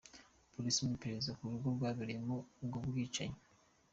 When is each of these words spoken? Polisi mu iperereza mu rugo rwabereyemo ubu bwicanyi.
Polisi 0.53 0.79
mu 0.85 0.89
iperereza 0.97 1.31
mu 1.39 1.45
rugo 1.51 1.67
rwabereyemo 1.75 2.35
ubu 2.63 2.77
bwicanyi. 2.87 3.39